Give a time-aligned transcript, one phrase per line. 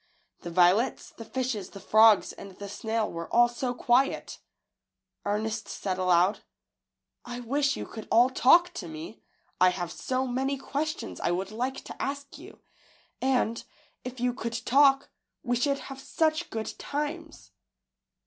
[0.39, 4.39] The violets, the fishes, the frogs, and the snail were all so quiet!
[5.25, 6.39] Ernest said aloud,
[7.45, 9.21] wish you could all talk to me;
[9.59, 12.61] I have so many questions I would like to ask you,
[13.21, 13.63] and,
[14.03, 15.11] if you could talk,
[15.43, 17.51] we should have such good times."